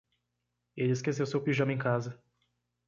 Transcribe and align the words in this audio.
Ele 0.75 0.93
esqueceu 0.93 1.27
seu 1.27 1.39
pijama 1.39 1.73
em 1.73 1.77
casa. 1.77 2.19